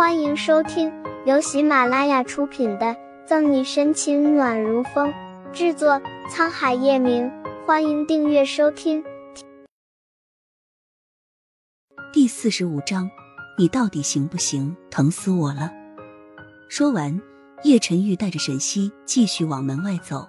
[0.00, 0.90] 欢迎收听
[1.26, 2.86] 由喜马拉雅出品的
[3.26, 5.12] 《赠你深情暖如风》，
[5.52, 7.30] 制作沧海夜明。
[7.66, 9.04] 欢迎订阅收听。
[12.14, 13.10] 第四十五章，
[13.58, 14.74] 你到底行不行？
[14.90, 15.70] 疼死我了！
[16.70, 17.20] 说完，
[17.64, 20.26] 叶晨玉带着沈西继续往门外走。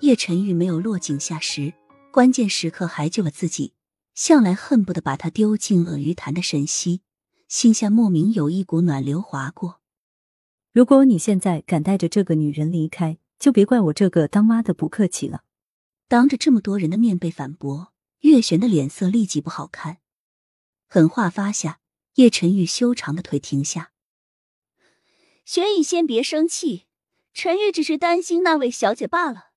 [0.00, 1.74] 叶晨玉没有落井下石，
[2.10, 3.74] 关键时刻还救了自己。
[4.14, 7.02] 向来恨不得把他丢进鳄鱼潭的沈西，
[7.52, 9.82] 心下莫名有一股暖流划过。
[10.72, 15.44] 如果你现在敢带着这个女人离开，就别怪我这个当妈的不客气了。
[16.08, 19.98] 当着这么多人的面被反驳，月璇的脸色立即不好看。
[20.88, 21.80] 狠话发下，
[22.14, 23.92] 叶晨玉修长的腿停下。
[25.44, 26.86] 玄宇，先别生气，
[27.34, 29.48] 陈玉只是担心那位小姐罢了。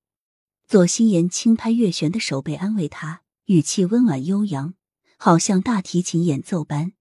[0.68, 3.22] 左心言轻拍月璇的手背，安慰他。
[3.46, 4.74] 语气温婉悠扬，
[5.16, 6.92] 好像大提琴演奏般。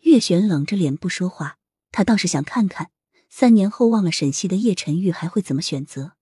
[0.00, 1.58] 月璇冷着脸不说话，
[1.90, 2.90] 他倒是想看看
[3.28, 6.12] 三年后忘了沈西的叶晨玉还会怎么选择。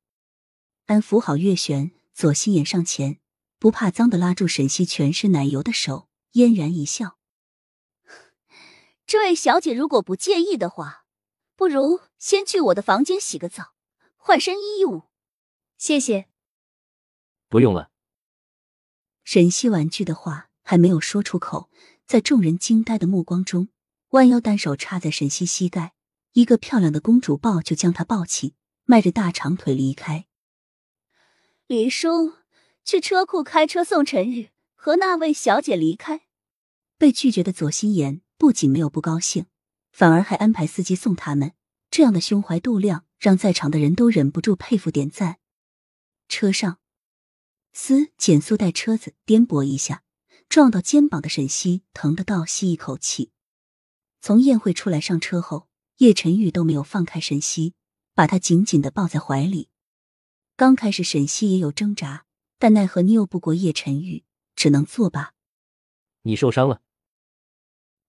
[0.87, 3.21] 安抚好月璇，左心眼上前，
[3.59, 7.19] 不怕脏的拉住沈西全是奶油的手，嫣然一笑
[9.07, 11.05] ：“这位小姐如果不介意的话，
[11.55, 13.75] 不如先去我的房间洗个澡，
[14.17, 15.05] 换身衣物。”
[15.79, 16.29] 谢谢。
[17.49, 17.91] 不用了。
[19.25, 21.71] 沈西婉拒的话还没有说出口，
[22.09, 23.69] 在众人惊呆的目光中，
[24.13, 25.93] 弯腰单手插在沈西膝盖，
[26.33, 28.55] 一个漂亮的公主抱就将她抱起，
[28.87, 30.25] 迈着大长腿离开。
[31.67, 32.33] 李叔，
[32.83, 36.23] 去车库开车送陈宇和那位小姐离开。
[36.97, 39.45] 被拒绝的左心言不仅没有不高兴，
[39.93, 41.53] 反而还安排司机送他们。
[41.91, 45.41] 这样的胸怀度量，让在场的人都忍不住佩服点赞。
[46.27, 46.79] 车上。
[47.75, 48.13] 嘶！
[48.17, 50.03] 减速带车子颠簸一下，
[50.49, 53.31] 撞到肩膀的沈西疼得倒吸一口气。
[54.21, 55.69] 从宴会出来上车后，
[55.99, 57.75] 叶晨玉都没有放开沈西，
[58.15, 59.69] 把他紧紧的抱在怀里。
[60.57, 62.25] 刚开始沈西也有挣扎，
[62.59, 64.25] 但奈何拗不过叶晨玉，
[64.57, 65.35] 只能作罢。
[66.23, 66.81] 你受伤了？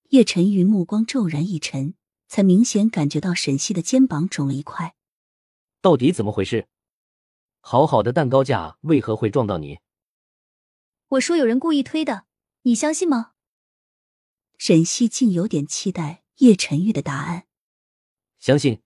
[0.08, 1.94] 叶晨玉目光骤然一沉，
[2.26, 4.96] 才明显感觉到沈西的肩膀肿了一块。
[5.80, 6.66] 到底怎么回事？
[7.60, 9.78] 好好的蛋糕架为何会撞到你？
[11.08, 12.24] 我说有人故意推的，
[12.62, 13.32] 你相信吗？
[14.58, 17.46] 沈西竟有点期待叶晨玉的答案。
[18.38, 18.82] 相信。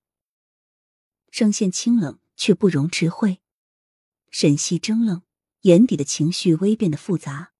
[1.30, 3.40] 声线清冷却不容置喙。
[4.30, 5.22] 沈西怔愣，
[5.62, 7.52] 眼底的情绪微变得复杂。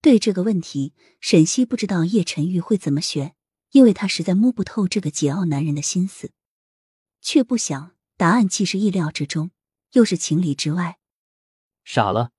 [0.00, 3.36] 对这个问题，沈西不知道叶晨玉会怎么选，
[3.70, 6.32] 因为他实在摸不透这个桀骜男人的心思。
[7.20, 9.50] 却不想答案既是意料之中。
[9.92, 10.98] 又是情理之外，
[11.82, 12.32] 傻了。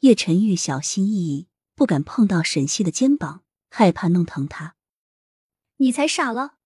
[0.00, 4.76] 叶晨玉小心翼翼，不敢碰到沈西的肩膀，害怕弄疼他。
[5.76, 6.58] 你才傻了！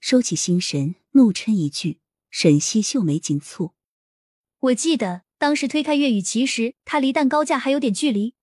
[0.00, 2.00] 收起心神，怒嗔一句。
[2.30, 3.72] 沈西秀眉紧蹙。
[4.60, 8.34] 我记得当时推开岳雨琪时，他离蛋糕架还有点距离，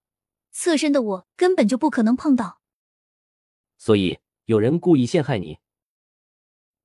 [0.52, 2.62] 侧身的我根本就不可能碰到。
[3.78, 5.60] 所以有人故意陷害你。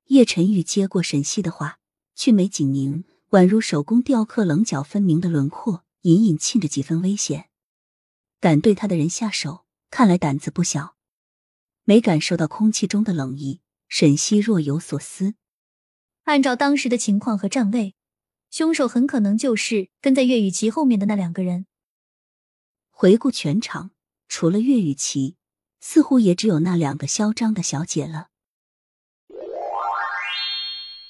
[0.06, 1.80] 叶晨玉接过沈西的话。
[2.14, 7.48] 俊眉紧拧，宛如手工雕刻，棱角分明的轮廓，隐隐沁着几分危险。
[8.42, 10.96] 敢对他的人下手，看来胆子不小。
[11.84, 15.36] 没感受到空气中的冷意，沈西若有所思。
[16.24, 17.94] 按照当时的情况和站位，
[18.50, 21.66] 凶手很可能就是跟在岳雨琪后面的那两个人。
[22.90, 23.92] 回顾全场，
[24.26, 25.36] 除了岳雨琪，
[25.78, 28.30] 似乎也只有那两个嚣张的小姐了。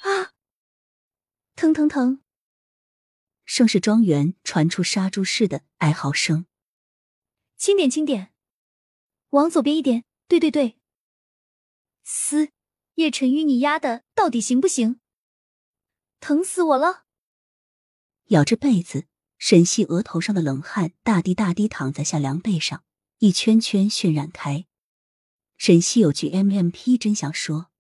[0.03, 0.37] 啊
[1.56, 2.21] 疼疼疼！
[3.47, 6.44] 盛世庄园传出杀猪似的哀嚎声。
[7.62, 8.32] 轻点，轻点，
[9.30, 10.02] 往左边一点。
[10.26, 10.80] 对对对。
[12.02, 12.50] 嘶！
[12.94, 14.98] 叶晨玉，你丫的到底行不行？
[16.18, 17.04] 疼死我了！
[18.30, 19.06] 咬着被子，
[19.38, 22.82] 沈西额头上的冷汗大滴大滴淌在下凉被上，
[23.18, 24.66] 一圈圈渲染开。
[25.56, 27.70] 沈西有句 M M P，真想说，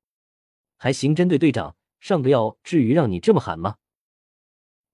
[0.76, 1.76] 还刑侦队队长。
[1.98, 3.78] 上个药至于让你这么喊吗？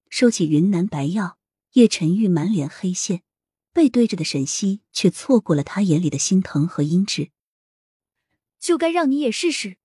[0.08, 1.38] 收起云南白药，
[1.72, 3.22] 叶晨玉满脸黑线，
[3.78, 7.30] 背对着的沈西却错过了他眼里的心疼和阴鸷。
[8.58, 9.76] 就该让你也试试。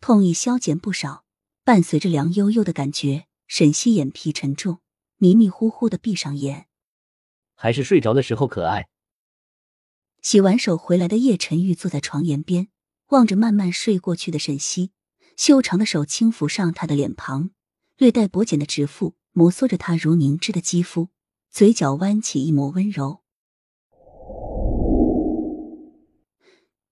[0.00, 1.24] 痛意消减不少，
[1.64, 4.78] 伴随着凉悠悠的感觉，沈西眼皮沉重，
[5.16, 6.68] 迷迷糊糊的闭上眼。
[7.56, 8.88] 还是睡着的时候可爱。
[10.22, 12.68] 洗完手回来的叶晨玉坐在床沿边，
[13.08, 14.92] 望着慢慢睡过去的沈西。
[15.36, 17.50] 修长的手轻抚上他的脸庞，
[17.96, 21.08] 略带薄茧的指腹摩挲着他如凝脂的肌肤，
[21.50, 23.20] 嘴角弯起一抹温柔。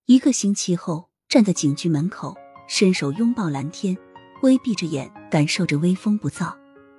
[0.06, 2.34] 一个星期后，站在警局门口，
[2.66, 3.96] 伸手拥抱蓝天，
[4.42, 6.52] 微闭着眼，感受着微风不燥。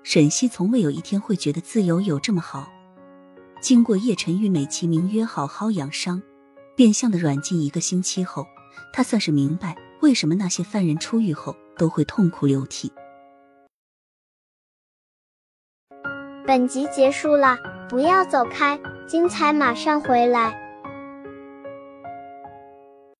[0.03, 2.69] 沈西从未有一天会觉得自由有这么好。
[3.61, 6.21] 经过叶晨玉美其名曰好好养伤，
[6.75, 8.45] 变相的软禁一个星期后，
[8.93, 12.91] 他算是明白为什么那些犯人出狱后都会痛哭流涕。
[16.47, 17.59] 本集结束了，
[17.89, 20.66] 不要走开，精彩马上回来。